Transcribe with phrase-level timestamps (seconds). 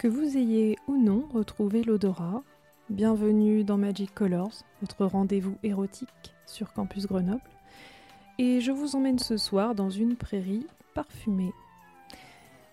[0.00, 2.42] Que vous ayez ou non retrouvé l'odorat,
[2.88, 7.42] bienvenue dans Magic Colors, votre rendez-vous érotique sur Campus Grenoble.
[8.38, 11.52] Et je vous emmène ce soir dans une prairie parfumée.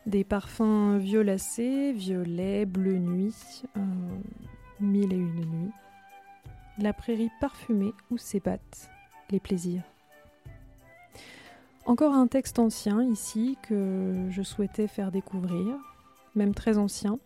[0.06, 3.82] Des parfums violacés, violets, bleu nuit, euh,
[4.80, 5.74] mille et une nuits.
[6.78, 8.90] La prairie parfumée où s'ébattent
[9.32, 9.84] les plaisirs.
[11.86, 15.76] Encore un texte ancien ici que je souhaitais faire découvrir,
[16.38, 17.20] même très ancien,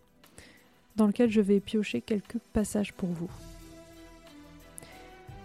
[0.96, 3.30] dans lequel je vais piocher quelques passages pour vous.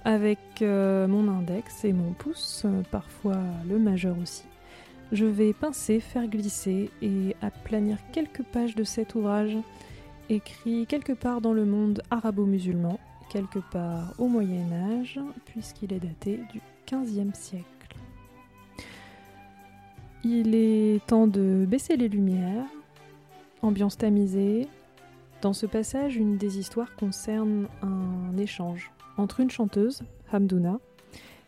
[0.05, 4.44] Avec euh, mon index et mon pouce, euh, parfois le majeur aussi,
[5.12, 9.56] je vais pincer, faire glisser et aplanir quelques pages de cet ouvrage
[10.28, 12.98] écrit quelque part dans le monde arabo-musulman,
[13.31, 17.67] quelque part au Moyen Âge, puisqu'il est daté du XVe siècle.
[20.25, 22.64] Il est temps de baisser les lumières,
[23.62, 24.69] ambiance tamisée.
[25.43, 30.79] Dans ce passage, une des histoires concerne un échange entre une chanteuse, Hamdouna,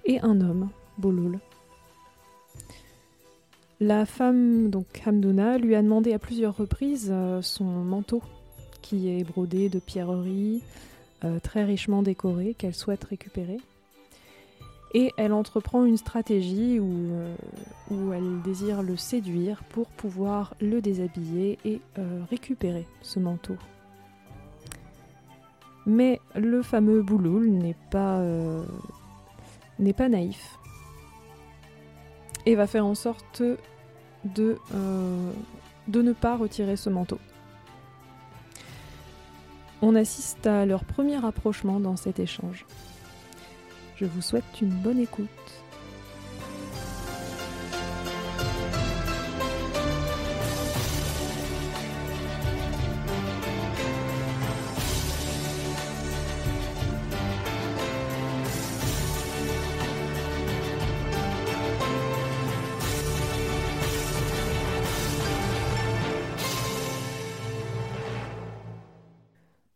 [0.04, 1.38] et un homme, Bouloul.
[3.80, 8.22] La femme, donc Hamdouna, lui a demandé à plusieurs reprises euh, son manteau,
[8.82, 10.62] qui est brodé de pierreries,
[11.24, 13.58] euh, très richement décoré, qu'elle souhaite récupérer.
[14.94, 17.34] Et elle entreprend une stratégie où, euh,
[17.90, 21.80] où, elle désire le séduire pour pouvoir le déshabiller et
[22.30, 23.56] récupérer ce manteau.
[25.84, 28.22] Mais le fameux Bouloul n'est pas,
[29.96, 30.58] pas naïf
[32.48, 33.42] et va faire en sorte
[34.24, 35.32] de, euh,
[35.86, 37.18] de ne pas retirer ce manteau.
[39.82, 42.64] On assiste à leur premier rapprochement dans cet échange.
[44.00, 45.28] Je vous souhaite une bonne écoute.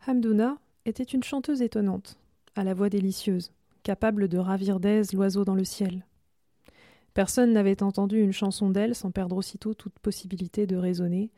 [0.06, 2.18] Hamdouna était une chanteuse étonnante,
[2.54, 3.50] à la voix délicieuse,
[3.82, 6.06] capable de ravir d'aise l'oiseau dans le ciel.
[7.14, 11.30] Personne n'avait entendu une chanson d'elle sans perdre aussitôt toute possibilité de raisonner,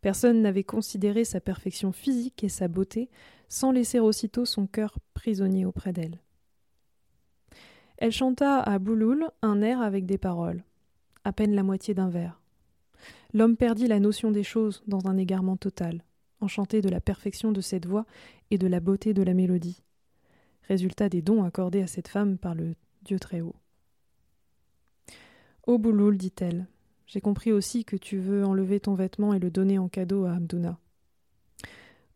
[0.00, 3.08] personne n'avait considéré sa perfection physique et sa beauté
[3.48, 6.20] sans laisser aussitôt son cœur prisonnier auprès d'elle.
[7.98, 10.64] Elle chanta à Bouloul un air avec des paroles,
[11.24, 12.40] à peine la moitié d'un vers.
[13.32, 16.02] L'homme perdit la notion des choses dans un égarement total
[16.42, 18.04] enchanté de la perfection de cette voix
[18.50, 19.82] et de la beauté de la mélodie,
[20.68, 23.56] résultat des dons accordés à cette femme par le Dieu Très-Haut.
[25.66, 26.66] Ô Bouloul, dit-elle,
[27.06, 30.32] j'ai compris aussi que tu veux enlever ton vêtement et le donner en cadeau à
[30.32, 30.78] Abdouna.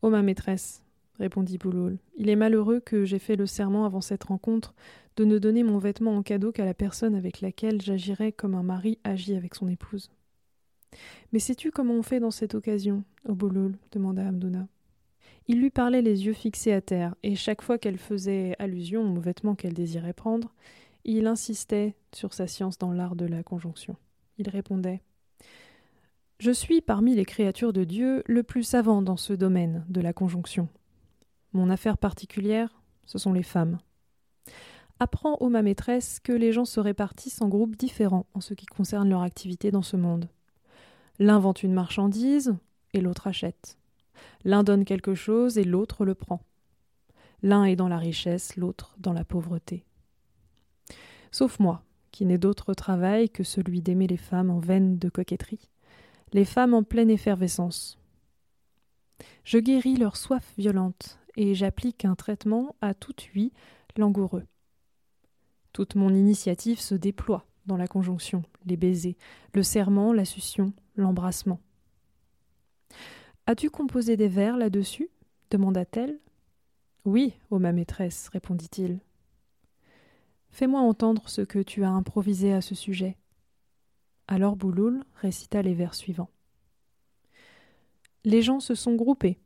[0.03, 0.83] Ô ma maîtresse,
[1.19, 4.75] répondit Bouloul, il est malheureux que j'ai fait le serment avant cette rencontre
[5.17, 8.63] de ne donner mon vêtement en cadeau qu'à la personne avec laquelle j'agirais comme un
[8.63, 10.11] mari agit avec son épouse.
[11.33, 14.69] Mais sais-tu comment on fait dans cette occasion Oboloul demanda Hamdouna.
[15.49, 19.21] Il lui parlait les yeux fixés à terre, et chaque fois qu'elle faisait allusion aux
[19.21, 20.53] vêtements qu'elle désirait prendre,
[21.05, 23.97] il insistait sur sa science dans l'art de la conjonction.
[24.39, 25.03] Il répondait
[26.41, 30.13] Je suis, parmi les créatures de Dieu, le plus savant dans ce domaine de la
[30.13, 30.69] conjonction.
[31.53, 33.79] Mon affaire particulière, ce sont les femmes.
[34.99, 38.67] Apprends, ô ma maîtresse, que les gens se répartissent en groupes différents en ce qui
[38.67, 40.29] concerne leur activité dans ce monde.
[41.21, 42.57] L'un vend une marchandise
[42.95, 43.79] et l'autre achète.
[44.45, 46.41] L'un donne quelque chose et l'autre le prend.
[47.43, 49.85] L'un est dans la richesse, l'autre dans la pauvreté.
[51.31, 51.83] Sauf moi,
[52.13, 55.69] qui n'ai d'autre travail que celui d'aimer les femmes en veine de coquetterie,
[56.33, 57.99] les femmes en pleine effervescence.
[59.45, 63.53] Je guéris leur soif violente et j'applique un traitement à tout huit
[63.97, 64.45] langoureux.
[65.73, 69.17] Toute mon initiative se déploie dans la conjonction, les baisers,
[69.53, 71.61] le serment, la succion, l'embrassement.
[73.49, 75.09] As-tu composé des vers là-dessus
[75.51, 76.19] demanda-t-elle.
[77.05, 78.99] Oui, ô ma maîtresse, répondit-il.
[80.51, 83.17] Fais-moi entendre ce que tu as improvisé à ce sujet.
[84.27, 86.31] Alors Bouloul récita les vers suivants.
[88.25, 89.39] Les gens se sont groupés,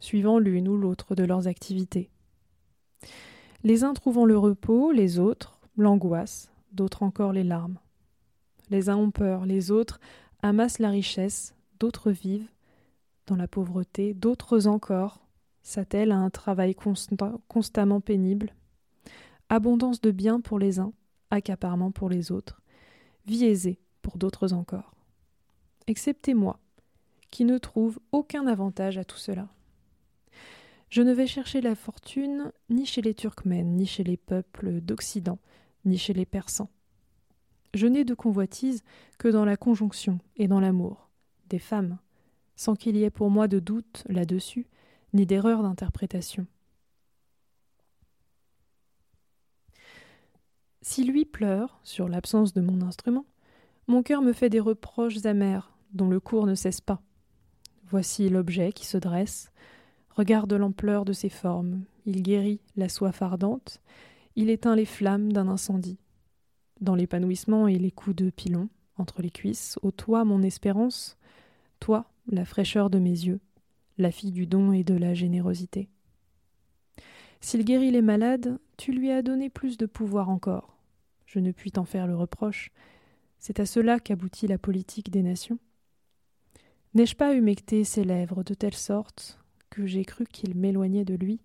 [0.00, 2.08] suivant l'une ou l'autre de leurs activités.
[3.62, 7.78] Les uns trouvant le repos, les autres l'angoisse, d'autres encore les larmes.
[8.70, 10.00] Les uns ont peur, les autres
[10.40, 12.48] amassent la richesse, d'autres vivent
[13.26, 15.20] dans la pauvreté, d'autres encore
[15.62, 18.54] s'attellent à un travail constamment pénible.
[19.48, 20.92] Abondance de biens pour les uns,
[21.30, 22.60] accaparement pour les autres,
[23.26, 24.94] vie aisée pour d'autres encore.
[25.86, 26.60] Excepté moi,
[27.30, 29.48] qui ne trouve aucun avantage à tout cela.
[30.88, 35.38] Je ne vais chercher la fortune ni chez les Turkmènes, ni chez les peuples d'Occident,
[35.84, 36.70] ni chez les Persans.
[37.74, 38.84] Je n'ai de convoitise
[39.18, 41.10] que dans la conjonction et dans l'amour
[41.48, 41.98] des femmes,
[42.56, 44.66] sans qu'il y ait pour moi de doute là-dessus,
[45.12, 46.46] ni d'erreur d'interprétation.
[50.82, 53.24] Si lui pleure sur l'absence de mon instrument,
[53.86, 57.00] mon cœur me fait des reproches amers dont le cours ne cesse pas.
[57.86, 59.50] Voici l'objet qui se dresse,
[60.10, 63.80] regarde l'ampleur de ses formes, il guérit la soif ardente,
[64.36, 65.98] il éteint les flammes d'un incendie.
[66.80, 71.16] Dans l'épanouissement et les coups de pilon, entre les cuisses, ô toi mon espérance,
[71.80, 73.40] toi la fraîcheur de mes yeux,
[73.98, 75.88] la fille du don et de la générosité.
[77.40, 80.78] S'il guérit les malades, tu lui as donné plus de pouvoir encore.
[81.26, 82.70] Je ne puis t'en faire le reproche.
[83.38, 85.58] C'est à cela qu'aboutit la politique des nations.
[86.94, 91.40] N'ai-je pas humecté ses lèvres de telle sorte que j'ai cru qu'il m'éloignait de lui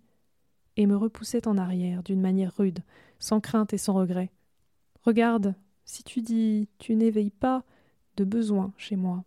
[0.78, 2.80] et me repoussait en arrière d'une manière rude,
[3.18, 4.32] sans crainte et sans regret?
[5.02, 5.56] Regarde,
[5.86, 7.66] si tu dis tu n'éveilles pas
[8.16, 9.26] de besoin chez moi,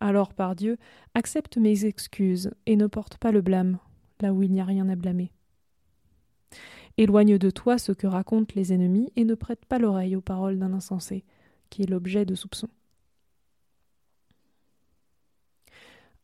[0.00, 0.76] alors, par Dieu,
[1.14, 3.78] accepte mes excuses et ne porte pas le blâme
[4.20, 5.32] là où il n'y a rien à blâmer.
[6.96, 10.58] Éloigne de toi ce que racontent les ennemis et ne prête pas l'oreille aux paroles
[10.58, 11.24] d'un insensé,
[11.70, 12.68] qui est l'objet de soupçons.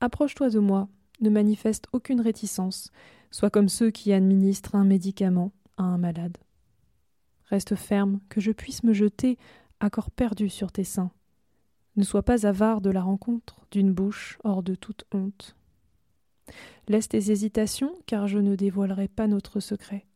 [0.00, 0.88] Approche-toi de moi,
[1.20, 2.90] ne manifeste aucune réticence,
[3.30, 6.38] sois comme ceux qui administrent un médicament à un malade.
[7.46, 9.36] Reste ferme, que je puisse me jeter
[9.80, 11.10] à corps perdu sur tes seins,
[11.96, 15.56] ne sois pas avare de la rencontre d'une bouche hors de toute honte.
[16.88, 20.06] Laisse tes hésitations, car je ne dévoilerai pas notre secret,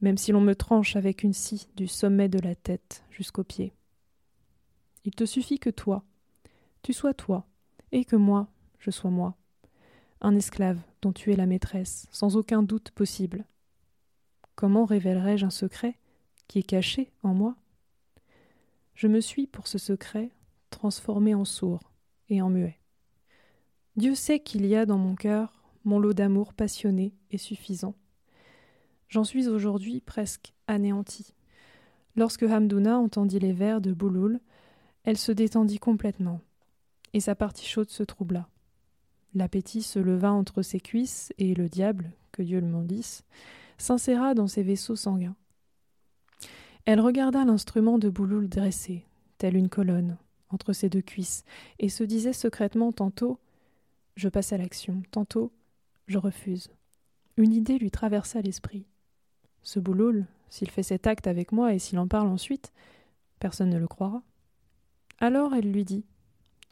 [0.00, 3.72] même si l'on me tranche avec une scie du sommet de la tête jusqu'aux pieds.
[5.04, 6.04] Il te suffit que toi,
[6.82, 7.46] tu sois toi,
[7.92, 8.48] et que moi,
[8.78, 9.36] je sois moi,
[10.20, 13.44] un esclave dont tu es la maîtresse, sans aucun doute possible.
[14.54, 15.96] Comment révélerai-je un secret
[16.48, 17.56] qui est caché en moi?
[18.94, 20.30] Je me suis pour ce secret
[20.70, 21.92] transformé en sourd
[22.28, 22.78] et en muet.
[23.96, 27.94] Dieu sait qu'il y a dans mon cœur mon lot d'amour passionné et suffisant.
[29.08, 31.34] J'en suis aujourd'hui presque anéanti.
[32.14, 34.40] Lorsque Hamdouna entendit les vers de Bouloul,
[35.04, 36.40] elle se détendit complètement,
[37.14, 38.48] et sa partie chaude se troubla.
[39.34, 43.24] L'appétit se leva entre ses cuisses, et le diable, que Dieu le maudisse,
[43.78, 45.36] s'inséra dans ses vaisseaux sanguins.
[46.84, 49.06] Elle regarda l'instrument de Bouloul dressé,
[49.38, 50.18] tel une colonne,
[50.50, 51.44] entre ses deux cuisses,
[51.78, 53.38] et se disait secrètement tantôt
[54.16, 55.52] Je passe à l'action, tantôt
[56.06, 56.70] je refuse.
[57.36, 58.86] Une idée lui traversa l'esprit.
[59.62, 62.72] Ce bouloul, s'il fait cet acte avec moi et s'il en parle ensuite,
[63.38, 64.22] personne ne le croira.
[65.20, 66.04] Alors elle lui dit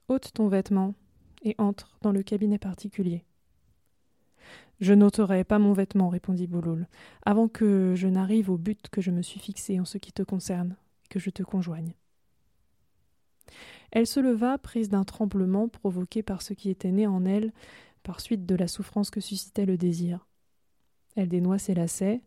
[0.09, 0.95] ôte ton vêtement
[1.43, 3.25] et entre dans le cabinet particulier.
[4.81, 6.87] Je n'ôterai pas mon vêtement, répondit Bouloul,
[7.25, 10.23] avant que je n'arrive au but que je me suis fixé en ce qui te
[10.23, 10.77] concerne,
[11.09, 11.95] que je te conjoigne.
[13.91, 17.53] Elle se leva, prise d'un tremblement provoqué par ce qui était né en elle,
[18.03, 20.27] par suite de la souffrance que suscitait le désir.
[21.17, 22.21] Elle dénoua ses lacets,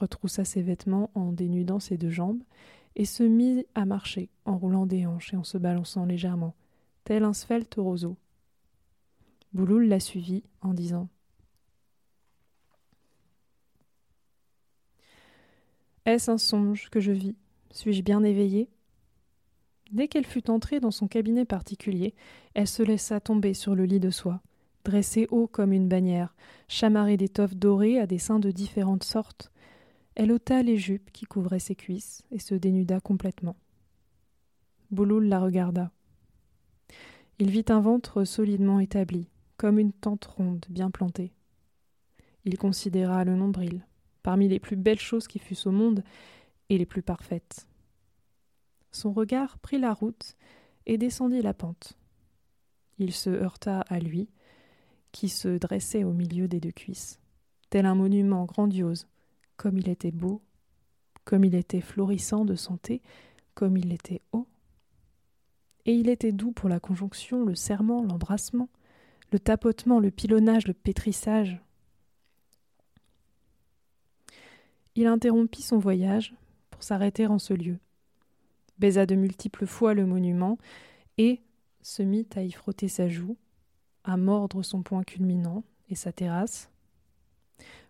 [0.00, 2.42] retroussa ses vêtements en dénudant ses deux jambes,
[2.96, 6.54] et se mit à marcher, en roulant des hanches et en se balançant légèrement,
[7.04, 8.16] tel un svelte roseau.
[9.52, 11.08] Bouloul la suivit en disant
[16.04, 17.36] Est-ce un songe que je vis?
[17.70, 18.68] Suis-je bien éveillée
[19.90, 22.14] Dès qu'elle fut entrée dans son cabinet particulier,
[22.54, 24.40] elle se laissa tomber sur le lit de soie,
[24.84, 26.34] dressée haut comme une bannière,
[26.68, 29.50] chamarrée d'étoffes dorées à des seins de différentes sortes.
[30.14, 33.56] Elle ôta les jupes qui couvraient ses cuisses et se dénuda complètement.
[34.90, 35.90] Bouloul la regarda.
[37.38, 41.32] Il vit un ventre solidement établi, comme une tente ronde bien plantée.
[42.44, 43.84] Il considéra le nombril,
[44.22, 46.04] parmi les plus belles choses qui fussent au monde
[46.68, 47.66] et les plus parfaites.
[48.94, 50.36] Son regard prit la route
[50.86, 51.98] et descendit la pente.
[52.98, 54.28] Il se heurta à lui,
[55.10, 57.18] qui se dressait au milieu des deux cuisses,
[57.70, 59.08] tel un monument grandiose,
[59.56, 60.42] comme il était beau,
[61.24, 63.02] comme il était florissant de santé,
[63.54, 64.46] comme il était haut.
[65.86, 68.68] Et il était doux pour la conjonction, le serment, l'embrassement,
[69.32, 71.60] le tapotement, le pilonnage, le pétrissage.
[74.94, 76.32] Il interrompit son voyage
[76.70, 77.80] pour s'arrêter en ce lieu
[78.78, 80.58] baisa de multiples fois le monument,
[81.18, 81.40] et
[81.82, 83.36] se mit à y frotter sa joue,
[84.04, 86.70] à mordre son poing culminant et sa terrasse,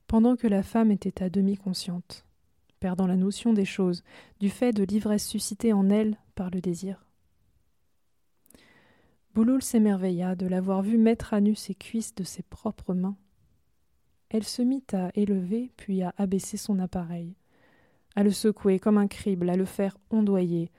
[0.06, 2.24] pendant que la femme était à demi consciente,
[2.80, 4.02] perdant la notion des choses,
[4.40, 7.04] du fait de l'ivresse suscitée en elle par le désir.
[9.34, 13.16] Bouloul s'émerveilla de l'avoir vu mettre à nu ses cuisses de ses propres mains.
[14.28, 17.34] Elle se mit à élever puis à abaisser son appareil,
[18.16, 20.70] à le secouer comme un crible, à le faire ondoyer,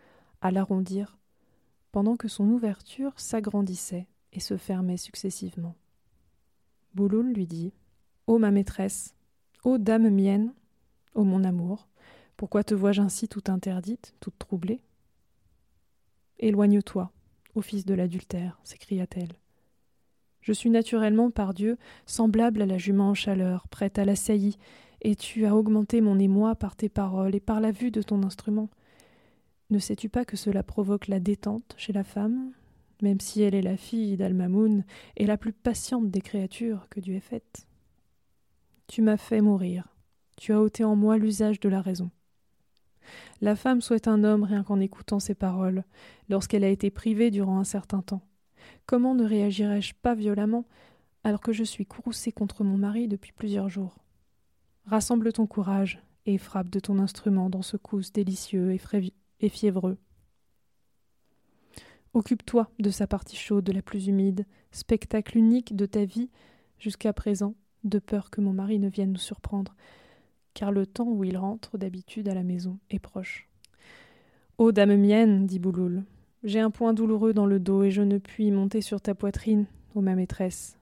[0.42, 1.18] à l'arrondir,
[1.92, 5.76] pendant que son ouverture s'agrandissait et se fermait successivement.
[6.94, 7.74] Bouloul lui dit
[8.28, 9.16] Ô ma maîtresse,
[9.64, 10.54] ô dame mienne,
[11.14, 11.88] ô mon amour,
[12.38, 14.82] pourquoi te vois-je ainsi toute interdite, toute troublée?
[16.40, 17.12] Éloigne-toi,
[17.54, 19.34] ô fils de l'adultère, s'écria-t-elle.
[20.42, 24.58] Je suis naturellement par Dieu semblable à la jument en chaleur, prête à l'assaillie,
[25.06, 28.24] et tu as augmenté mon émoi par tes paroles et par la vue de ton
[28.24, 28.70] instrument.
[29.70, 32.54] Ne sais-tu pas que cela provoque la détente chez la femme,
[33.04, 34.84] même si elle est la fille d'Almamoun
[35.16, 37.68] et la plus patiente des créatures que Dieu ait faites
[38.88, 39.96] Tu m'as fait mourir,
[40.38, 42.10] tu as ôté en moi l'usage de la raison.
[43.42, 45.84] La femme souhaite un homme rien qu'en écoutant ses paroles,
[46.30, 48.24] lorsqu'elle a été privée durant un certain temps.
[48.88, 50.66] Comment ne réagirais-je pas violemment
[51.24, 54.05] alors que je suis courroucée contre mon mari depuis plusieurs jours?
[54.88, 58.72] Rassemble ton courage et frappe de ton instrument dans ce cousse délicieux
[59.40, 59.98] et, fiévreux.
[62.14, 66.30] Occupe-toi de sa partie chaude la plus humide, spectacle unique de ta vie
[66.78, 69.76] jusqu'à présent, de peur que mon mari ne vienne nous surprendre,
[70.54, 73.50] car le temps où il rentre d'habitude à la maison est proche.
[74.60, 76.04] Ô dame mienne, dit Bouloul,
[76.44, 79.66] j'ai un point douloureux dans le dos et je ne puis monter sur ta poitrine,
[79.96, 80.78] ô ma maîtresse.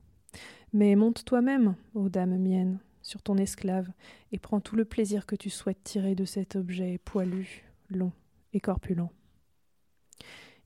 [0.74, 3.92] Mais monte toi-même, ô dame mienne, sur ton esclave,
[4.32, 8.12] et prends tout le plaisir que tu souhaites tirer de cet objet poilu, long
[8.54, 9.10] et corpulent.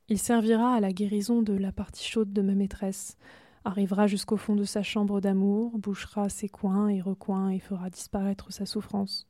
[0.08, 3.18] Il servira à la guérison de la partie chaude de ma maîtresse,
[3.66, 8.54] arrivera jusqu'au fond de sa chambre d'amour, bouchera ses coins et recoins et fera disparaître
[8.54, 9.28] sa souffrance.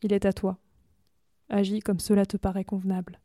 [0.00, 0.58] Il est à toi.
[1.50, 3.20] Agis comme cela te paraît convenable.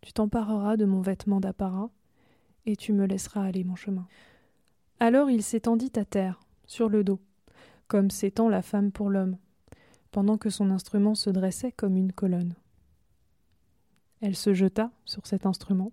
[0.00, 1.90] Tu t'empareras de mon vêtement d'apparat,
[2.64, 4.06] et tu me laisseras aller mon chemin.
[5.00, 7.20] Alors il s'étendit à terre, sur le dos,
[7.88, 9.36] comme s'étend la femme pour l'homme,
[10.10, 12.54] pendant que son instrument se dressait comme une colonne.
[14.20, 15.92] Elle se jeta sur cet instrument,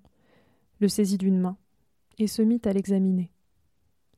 [0.79, 1.57] le saisit d'une main,
[2.17, 3.31] et se mit à l'examiner,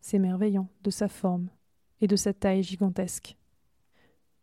[0.01, 1.49] s'émerveillant de sa forme
[2.01, 3.37] et de sa taille gigantesque.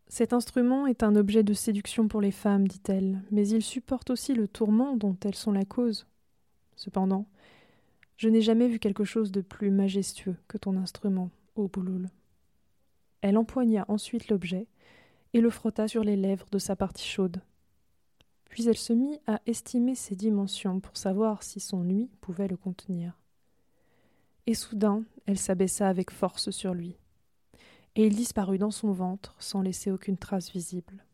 [0.09, 4.35] Cet instrument est un objet de séduction pour les femmes, dit-elle, mais il supporte aussi
[4.35, 6.07] le tourment dont elles sont la cause.
[6.77, 7.27] Cependant,
[8.17, 12.09] je n'ai jamais vu quelque chose de plus majestueux que ton instrument, ô Bouloul.
[13.25, 14.69] Elle empoigna ensuite l'objet
[15.33, 17.41] et le frotta sur les lèvres de sa partie chaude.
[18.45, 22.59] Puis elle se mit à estimer ses dimensions pour savoir si son nuit pouvait le
[22.59, 23.19] contenir
[24.47, 26.97] et soudain elle s'abaissa avec force sur lui,
[27.95, 31.05] et il disparut dans son ventre sans laisser aucune trace visible.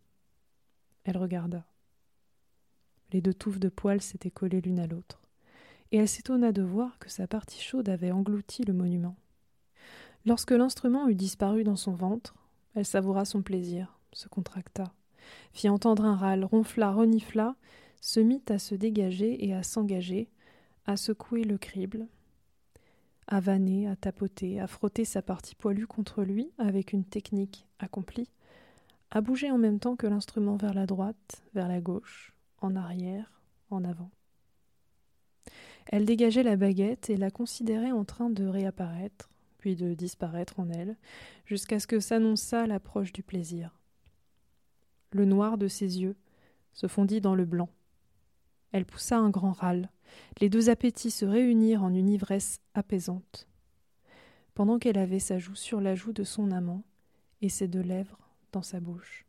[1.04, 1.64] Elle regarda.
[3.12, 5.22] Les deux touffes de poils s'étaient collées l'une à l'autre,
[5.92, 9.16] et elle s'étonna de voir que sa partie chaude avait englouti le monument.
[10.26, 12.34] Lorsque l'instrument eut disparu dans son ventre,
[12.74, 14.92] elle savoura son plaisir, se contracta,
[15.52, 17.56] fit entendre un râle, ronfla, renifla,
[18.00, 20.28] se mit à se dégager et à s'engager,
[20.86, 22.06] à secouer le crible,
[23.26, 28.28] à vanner, à tapoter, à frotter sa partie poilue contre lui avec une technique accomplie,
[29.10, 33.40] à bouger en même temps que l'instrument vers la droite, vers la gauche, en arrière,
[33.70, 34.10] en avant.
[35.86, 40.70] Elle dégageait la baguette et la considérait en train de réapparaître, puis de disparaître en
[40.70, 40.96] elle,
[41.44, 43.78] jusqu'à ce que s'annonçât l'approche du plaisir.
[45.12, 46.16] Le noir de ses yeux
[46.72, 47.68] se fondit dans le blanc.
[48.72, 49.90] Elle poussa un grand râle.
[50.40, 53.48] Les deux appétits se réunirent en une ivresse apaisante.
[54.54, 56.82] Pendant qu'elle avait sa joue sur la joue de son amant
[57.42, 58.18] et ses deux lèvres
[58.52, 59.26] dans sa bouche.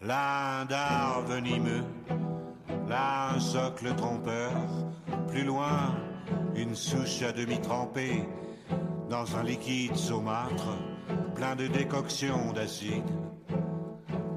[0.00, 1.84] Venimeux,
[2.88, 4.52] là un socle trompeur,
[5.28, 5.94] plus loin
[6.54, 8.26] une souche à demi trempée
[9.08, 10.76] dans un liquide saumâtre
[11.34, 13.04] plein de décoctions d'acide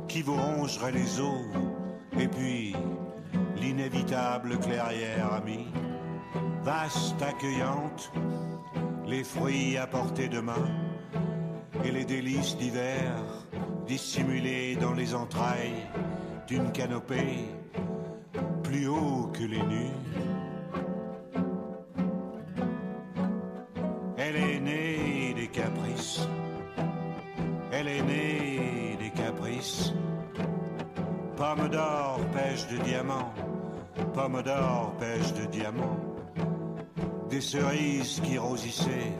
[0.07, 1.45] qui vous rongerait les os
[2.19, 2.75] et puis
[3.57, 5.67] l'inévitable clairière amie,
[6.63, 8.11] vaste, accueillante,
[9.07, 10.67] les fruits à portée de main
[11.83, 13.13] et les délices d'hiver
[13.87, 15.87] dissimulés dans les entrailles
[16.47, 17.45] d'une canopée
[18.63, 20.18] plus haut que les nues.
[27.71, 29.93] Elle est née des caprices,
[31.35, 33.33] pomme d'or, pêche de diamants
[34.13, 35.99] Pomme d'or, pêche de diamants,
[37.29, 39.13] des cerises qui rosissaient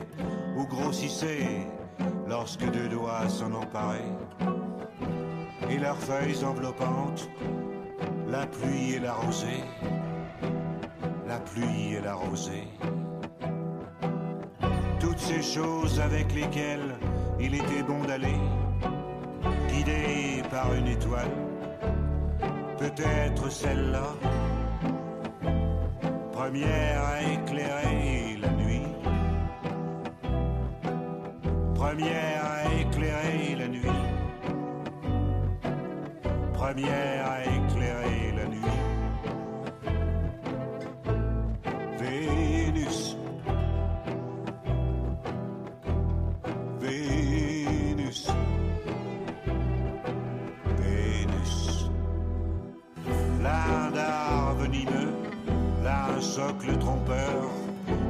[0.56, 1.66] ou grossissaient
[2.28, 4.12] lorsque deux doigts s'en emparaient,
[5.70, 7.28] et leurs feuilles enveloppantes,
[8.28, 9.64] la pluie et la rosée,
[11.26, 12.68] la pluie et la rosée.
[15.20, 16.96] Ces choses avec lesquelles
[17.38, 18.40] il était bon d'aller,
[19.68, 21.30] guidé par une étoile,
[22.78, 24.08] peut-être celle-là,
[26.32, 28.86] première à éclairer la nuit,
[31.74, 34.00] première à éclairer la nuit,
[36.54, 37.49] première à éclairer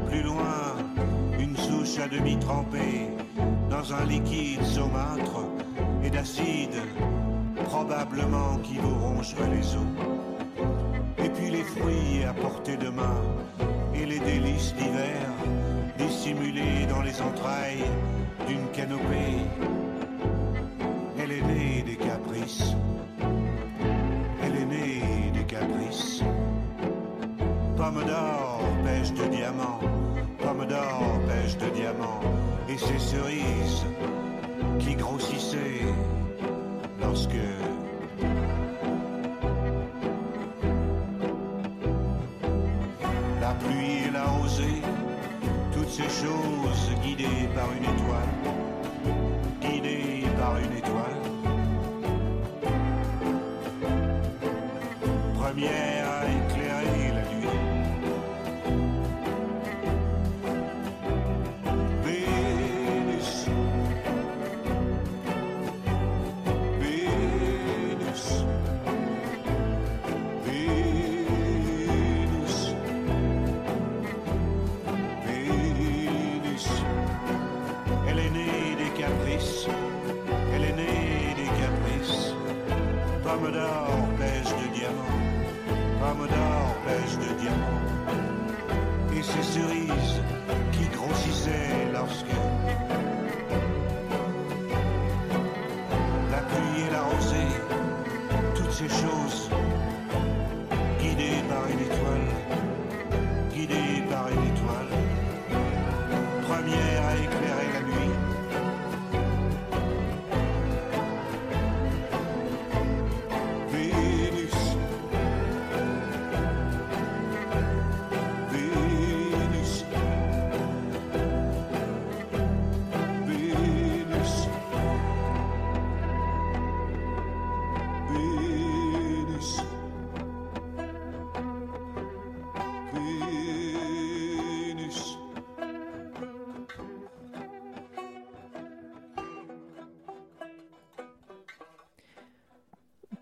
[0.09, 0.77] plus loin
[1.39, 3.09] une souche à demi trempée
[3.71, 5.41] dans un liquide saumâtre
[6.03, 6.81] et d'acide,
[7.65, 9.87] probablement qui vous rongerait les os.
[11.19, 13.23] Et puis les fruits à portée de main
[13.95, 15.31] et les délices d'hiver
[15.99, 17.85] dissimulés dans les entrailles
[18.47, 19.90] d'une canopée.
[30.81, 32.21] D'or, pêche de diamants.
[32.69, 33.85] Et ces cerises
[34.79, 35.87] qui grossissaient
[37.01, 37.45] lorsque
[43.41, 44.83] la pluie et la rosée,
[45.73, 48.40] toutes ces choses guidées par une étoile,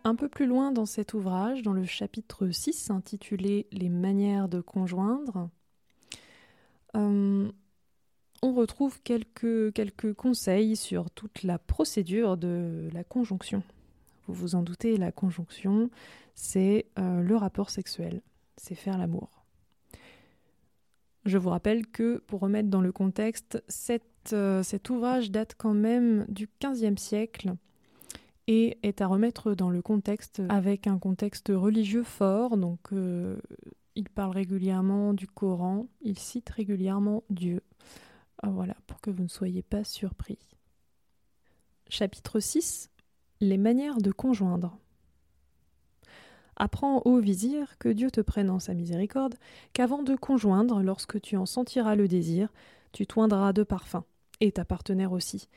[0.08, 4.62] Un peu plus loin dans cet ouvrage, dans le chapitre 6 intitulé Les manières de
[4.62, 5.50] conjoindre,
[6.96, 7.52] euh,
[8.40, 13.62] on retrouve quelques, conseils sur toute la procédure de la conjonction.
[14.26, 15.90] Vous vous en doutez, la conjonction,
[16.34, 18.22] c'est euh, le rapport sexuel,
[18.56, 19.44] c'est faire l'amour.
[21.26, 23.62] Je vous rappelle que, pour remettre dans le contexte,
[24.32, 27.52] euh, cet ouvrage date quand même du XVe siècle
[28.48, 32.56] et est à remettre dans le contexte avec un contexte religieux fort.
[32.56, 33.36] Donc, euh,
[33.94, 37.60] il parle régulièrement du Coran, il cite régulièrement Dieu.
[38.42, 40.38] Ah, voilà, pour que vous ne soyez pas surpris.
[41.90, 42.90] Chapitre 6
[43.42, 44.78] Les manières de conjoindre.
[46.56, 49.34] Apprends, ô vizir, que Dieu te prenne en sa miséricorde,
[49.74, 52.48] qu'avant de conjoindre, lorsque tu en sentiras le désir,
[52.92, 54.04] tu toindras de parfum,
[54.40, 55.48] et ta partenaire aussi.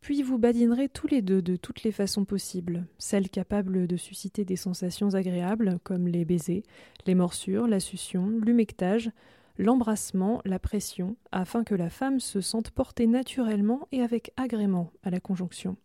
[0.00, 4.44] Puis vous badinerez tous les deux de toutes les façons possibles, celles capables de susciter
[4.44, 6.62] des sensations agréables, comme les baisers,
[7.06, 9.10] les morsures, la succion, l'humectage,
[9.58, 15.10] l'embrassement, la pression, afin que la femme se sente portée naturellement et avec agrément à
[15.10, 15.76] la conjonction.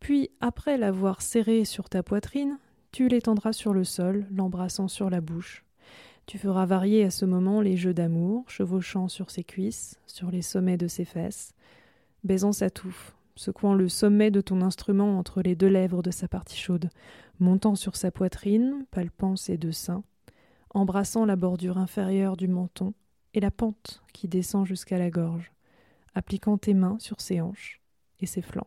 [0.00, 2.58] Puis, après l'avoir serrée sur ta poitrine,
[2.90, 5.64] tu l'étendras sur le sol, l'embrassant sur la bouche.
[6.26, 10.42] Tu feras varier à ce moment les jeux d'amour, chevauchant sur ses cuisses, sur les
[10.42, 11.54] sommets de ses fesses,
[12.24, 16.28] baisant sa touffe, secouant le sommet de ton instrument entre les deux lèvres de sa
[16.28, 16.90] partie chaude,
[17.40, 20.04] montant sur sa poitrine, palpant ses deux seins,
[20.70, 22.94] embrassant la bordure inférieure du menton
[23.34, 25.52] et la pente qui descend jusqu'à la gorge,
[26.14, 27.80] appliquant tes mains sur ses hanches
[28.20, 28.66] et ses flancs.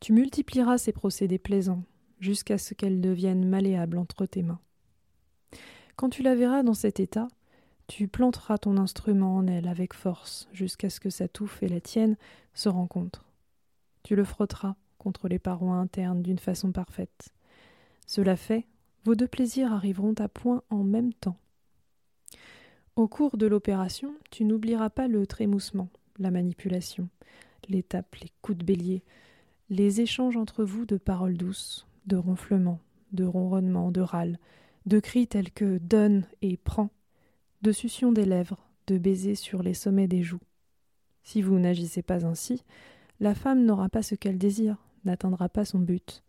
[0.00, 1.84] Tu multiplieras ces procédés plaisants
[2.20, 4.60] jusqu'à ce qu'elles deviennent malléables entre tes mains.
[5.96, 7.28] Quand tu la verras dans cet état,
[7.90, 11.80] Tu planteras ton instrument en elle avec force jusqu'à ce que sa touffe et la
[11.80, 12.16] tienne
[12.54, 13.24] se rencontrent.
[14.04, 17.30] Tu le frotteras contre les parois internes d'une façon parfaite.
[18.06, 18.64] Cela fait,
[19.04, 21.36] vos deux plaisirs arriveront à point en même temps.
[22.94, 25.88] Au cours de l'opération, tu n'oublieras pas le trémoussement,
[26.20, 27.08] la manipulation,
[27.68, 29.02] l'étape, les coups de bélier,
[29.68, 32.78] les échanges entre vous de paroles douces, de ronflements,
[33.10, 34.38] de ronronnements, de râles,
[34.86, 36.90] de cris tels que donne et prends,
[37.62, 40.40] de suctions des lèvres, de baisers sur les sommets des joues.
[41.22, 42.64] Si vous n'agissez pas ainsi,
[43.20, 46.22] la femme n'aura pas ce qu'elle désire, n'atteindra pas son but,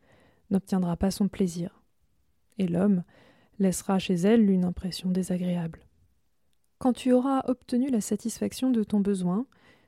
[0.50, 1.82] n'obtiendra pas son plaisir.
[2.58, 3.04] Et l'homme
[3.60, 5.86] laissera chez elle une impression désagréable.
[6.80, 9.46] Quand tu auras obtenu la satisfaction de ton besoin,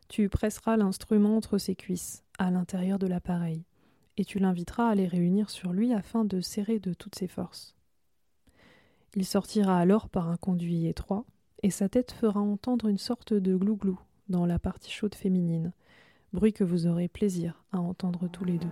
[0.07, 3.65] tu presseras l'instrument entre ses cuisses, à l'intérieur de l'appareil,
[4.17, 7.75] et tu l'inviteras à les réunir sur lui afin de serrer de toutes ses forces.
[9.15, 11.25] Il sortira alors par un conduit étroit,
[11.63, 13.99] et sa tête fera entendre une sorte de glouglou
[14.29, 15.71] dans la partie chaude féminine,
[16.33, 18.67] bruit que vous aurez plaisir à entendre tous les deux.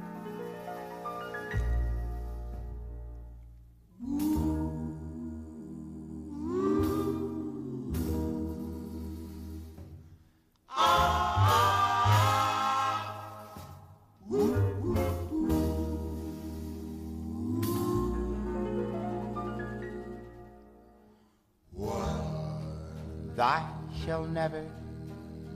[24.41, 24.65] Never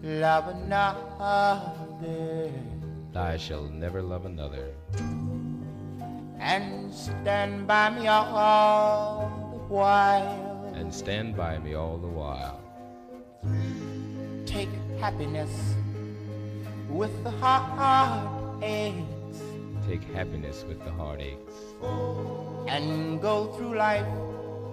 [0.03, 2.51] love another.
[3.15, 4.75] I shall never love another.
[6.37, 10.71] And stand by me all the while.
[10.75, 12.61] And stand by me all the while.
[14.45, 14.69] Take
[14.99, 15.49] happiness
[16.87, 18.93] with the heartaches.
[19.87, 21.55] Take happiness with the heartaches.
[22.67, 24.05] And go through life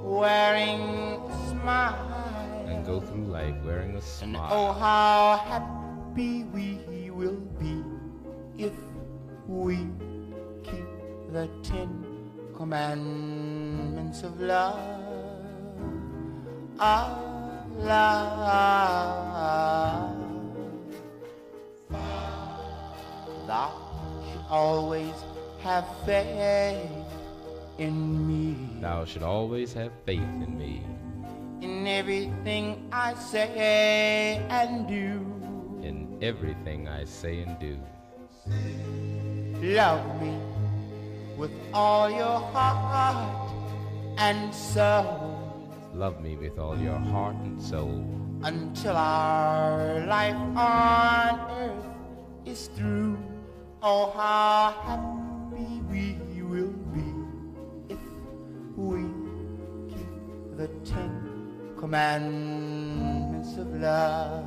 [0.05, 0.83] wearing
[1.31, 2.22] a smile
[2.67, 4.49] and go through life wearing a And smile.
[4.51, 7.83] oh, how happy we will be
[8.59, 8.73] if
[9.47, 9.77] we
[10.63, 10.87] keep
[11.31, 12.05] the Ten
[12.57, 14.79] Commandments of love.
[16.79, 18.39] Of love.
[23.47, 23.71] Thou
[24.31, 25.15] should always
[25.61, 26.91] have faith
[27.79, 28.81] in me.
[28.81, 30.83] Thou should always have faith in me.
[31.63, 35.25] In everything I say and do.
[35.87, 37.79] In everything I say and do.
[39.63, 40.37] Love me
[41.37, 43.51] with all your heart
[44.19, 45.33] and soul
[45.95, 48.03] Love me with all your heart and soul
[48.45, 51.85] until our life on earth
[52.47, 53.19] is through.
[53.83, 57.05] Oh, how happy we will be
[57.93, 58.01] if
[58.75, 59.03] we
[59.93, 60.09] keep
[60.57, 61.12] the Ten
[61.93, 64.47] Commandments of love.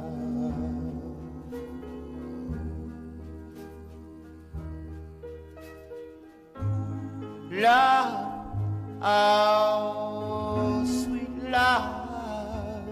[7.51, 8.58] Love,
[8.99, 12.89] oh, sweet love.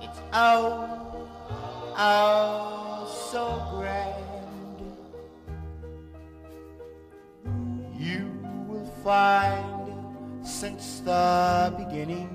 [0.00, 1.28] It's oh,
[1.98, 3.44] oh, so
[3.76, 4.24] grand.
[7.98, 8.32] You
[8.66, 9.79] will find
[10.60, 12.28] since the beginning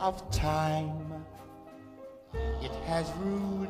[0.00, 0.96] of time
[2.62, 3.68] it has ruled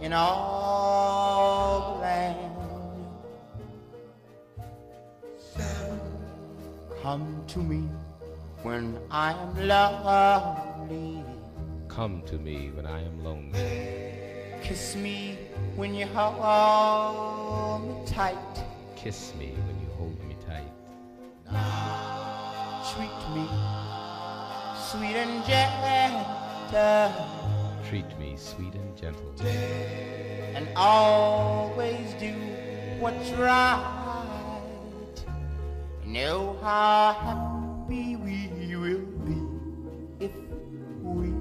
[0.00, 2.54] in all the land.
[7.02, 7.86] Come to me
[8.62, 11.22] when I am lonely.
[11.88, 14.14] Come to me when I am lonely.
[14.62, 15.36] Kiss me
[15.76, 18.64] when you hold me tight.
[18.96, 20.72] Kiss me when you hold me tight.
[22.94, 23.48] Treat me
[24.88, 27.12] sweet and gentle.
[27.88, 29.34] Treat me sweet and gentle.
[30.54, 32.32] And always do
[33.00, 33.82] what's right.
[36.06, 39.40] Know how happy we will be
[40.24, 40.32] if
[41.02, 41.32] we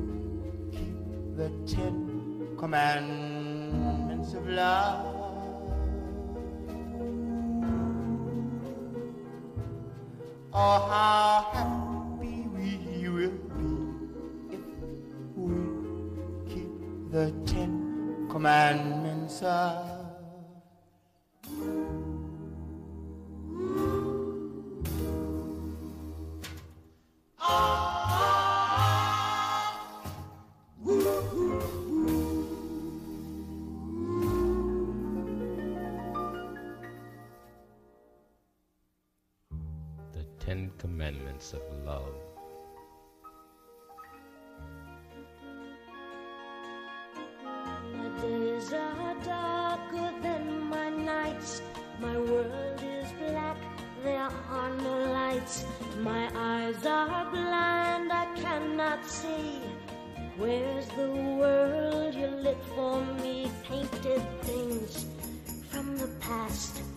[0.72, 0.98] keep
[1.38, 5.13] the Ten Commandments of love.
[10.56, 14.62] Oh, how happy we will be if
[15.36, 16.70] we keep
[17.12, 19.93] the Ten Commandments of
[55.44, 55.66] hurts.
[56.00, 59.60] My eyes are blind, I cannot see.
[60.38, 63.52] Where's the world you lit for me?
[63.64, 65.06] Painted things
[65.70, 66.93] from the past.